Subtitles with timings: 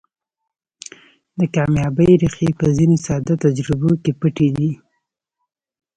[1.37, 4.71] د کاميابۍ ريښې په ځينو ساده تجربو کې پټې دي.